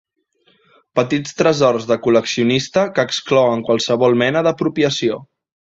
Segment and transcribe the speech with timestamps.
[0.99, 5.25] Petits tresors de col·leccionista que exclouen qualsevol mena d'apropiació.